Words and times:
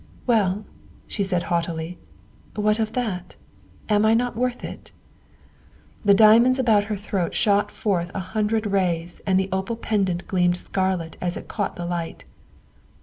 "Well," 0.25 0.65
she 1.05 1.23
said 1.23 1.43
haughtily," 1.43 1.99
what 2.55 2.79
of 2.79 2.93
that? 2.93 3.35
Am 3.87 4.03
I 4.03 4.15
not 4.15 4.35
worth 4.35 4.63
it?" 4.63 4.91
The 6.03 6.15
diamonds 6.15 6.57
about 6.57 6.85
her 6.85 6.95
throat 6.95 7.35
shot 7.35 7.69
forth 7.69 8.09
a 8.15 8.19
hundred 8.33 8.65
rays 8.65 9.21
and 9.27 9.39
the 9.39 9.47
opal 9.51 9.75
pendant 9.75 10.25
gleamed 10.27 10.57
scarlet 10.57 11.17
as 11.21 11.37
it 11.37 11.47
caught 11.47 11.75
the 11.75 11.85
light. 11.85 12.25